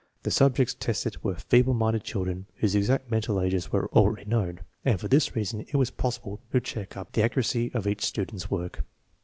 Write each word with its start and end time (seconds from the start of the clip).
The 0.23 0.31
subjects 0.31 0.73
tested 0.73 1.23
were 1.23 1.35
feeble 1.35 1.75
minded 1.75 2.03
children* 2.03 2.47
whose 2.55 2.73
exact 2.73 3.11
mental 3.11 3.39
ages 3.39 3.71
were 3.71 3.85
already 3.93 4.27
known, 4.27 4.61
and 4.83 4.99
for 4.99 5.07
this 5.07 5.35
reason 5.35 5.59
it 5.59 5.75
was 5.75 5.91
possible 5.91 6.41
to 6.51 6.59
check 6.59 6.97
up 6.97 7.11
the 7.11 7.21
accuracy 7.21 7.69
of 7.75 7.85
each 7.85 8.03
student's 8.03 8.49
work. 8.49 8.83